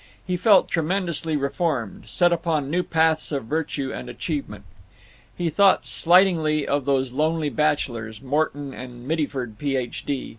He 0.25 0.35
felt 0.35 0.67
tremendously 0.67 1.37
reformed, 1.37 2.07
set 2.07 2.33
upon 2.33 2.71
new 2.71 2.81
paths 2.81 3.31
of 3.31 3.43
virtue 3.45 3.93
and 3.93 4.09
achievement. 4.09 4.63
He 5.37 5.51
thought 5.51 5.85
slightingly 5.85 6.67
of 6.67 6.85
those 6.85 7.11
lonely 7.13 7.49
bachelors, 7.51 8.19
Morton 8.19 8.73
and 8.73 9.07
Mittyford, 9.07 9.59
Ph. 9.59 10.03
D. 10.07 10.29